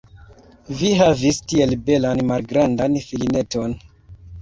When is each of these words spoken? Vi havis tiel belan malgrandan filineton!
Vi 0.79 0.89
havis 1.01 1.39
tiel 1.53 1.77
belan 1.91 2.25
malgrandan 2.33 3.01
filineton! 3.07 3.81